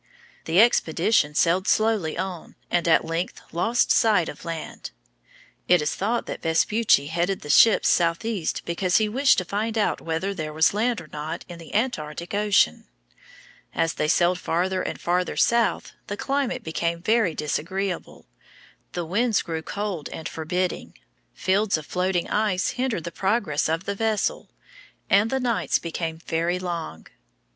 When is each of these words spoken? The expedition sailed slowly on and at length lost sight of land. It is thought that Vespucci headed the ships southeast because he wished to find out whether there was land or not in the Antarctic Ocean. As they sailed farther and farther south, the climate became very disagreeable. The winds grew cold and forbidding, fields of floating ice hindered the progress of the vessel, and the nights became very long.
The 0.45 0.59
expedition 0.59 1.35
sailed 1.35 1.67
slowly 1.67 2.17
on 2.17 2.55
and 2.71 2.87
at 2.87 3.05
length 3.05 3.39
lost 3.51 3.91
sight 3.91 4.29
of 4.29 4.43
land. 4.43 4.89
It 5.67 5.79
is 5.79 5.93
thought 5.93 6.25
that 6.25 6.41
Vespucci 6.41 7.05
headed 7.05 7.41
the 7.41 7.51
ships 7.51 7.87
southeast 7.89 8.63
because 8.65 8.97
he 8.97 9.07
wished 9.07 9.37
to 9.37 9.45
find 9.45 9.77
out 9.77 10.01
whether 10.01 10.33
there 10.33 10.53
was 10.53 10.73
land 10.73 10.99
or 10.99 11.07
not 11.13 11.45
in 11.47 11.59
the 11.59 11.75
Antarctic 11.75 12.33
Ocean. 12.33 12.85
As 13.75 13.93
they 13.93 14.07
sailed 14.07 14.39
farther 14.39 14.81
and 14.81 14.99
farther 14.99 15.37
south, 15.37 15.91
the 16.07 16.17
climate 16.17 16.63
became 16.63 16.99
very 17.03 17.35
disagreeable. 17.35 18.25
The 18.93 19.05
winds 19.05 19.43
grew 19.43 19.61
cold 19.61 20.09
and 20.09 20.27
forbidding, 20.27 20.97
fields 21.35 21.77
of 21.77 21.85
floating 21.85 22.27
ice 22.27 22.69
hindered 22.69 23.03
the 23.03 23.11
progress 23.11 23.69
of 23.69 23.83
the 23.83 23.93
vessel, 23.93 24.49
and 25.11 25.29
the 25.29 25.39
nights 25.39 25.77
became 25.77 26.17
very 26.17 26.57
long. 26.57 27.05